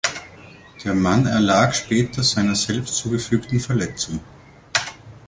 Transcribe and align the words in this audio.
Der 0.83 0.95
Mann 0.95 1.27
erlag 1.27 1.75
später 1.75 2.23
seiner 2.23 2.55
selbst 2.55 2.95
zugefügten 2.95 3.59
Verletzung. 3.59 4.19